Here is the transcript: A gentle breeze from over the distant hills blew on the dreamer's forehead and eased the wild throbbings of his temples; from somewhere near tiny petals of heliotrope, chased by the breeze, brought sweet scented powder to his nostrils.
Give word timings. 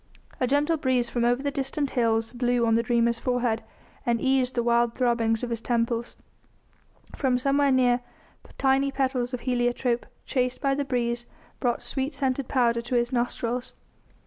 A 0.39 0.47
gentle 0.47 0.77
breeze 0.77 1.11
from 1.11 1.23
over 1.23 1.43
the 1.43 1.51
distant 1.51 1.91
hills 1.91 2.33
blew 2.33 2.65
on 2.65 2.73
the 2.73 2.81
dreamer's 2.81 3.19
forehead 3.19 3.63
and 4.03 4.19
eased 4.19 4.55
the 4.55 4.63
wild 4.63 4.95
throbbings 4.95 5.43
of 5.43 5.51
his 5.51 5.61
temples; 5.61 6.15
from 7.15 7.37
somewhere 7.37 7.71
near 7.71 7.99
tiny 8.57 8.91
petals 8.91 9.31
of 9.31 9.41
heliotrope, 9.41 10.07
chased 10.25 10.59
by 10.59 10.73
the 10.73 10.85
breeze, 10.85 11.27
brought 11.59 11.83
sweet 11.83 12.15
scented 12.15 12.47
powder 12.47 12.81
to 12.81 12.95
his 12.95 13.11
nostrils. 13.13 13.73